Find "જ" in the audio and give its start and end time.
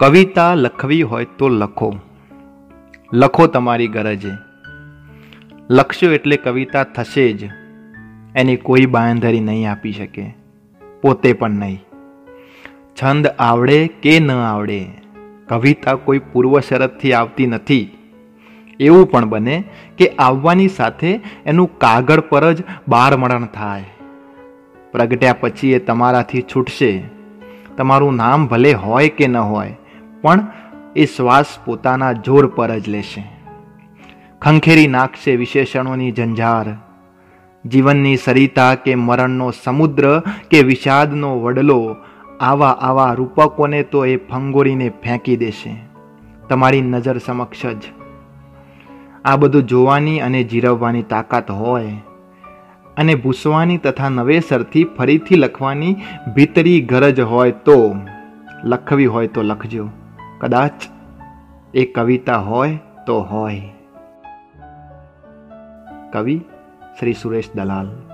7.32-7.50, 22.52-22.64, 32.78-32.88, 47.66-47.82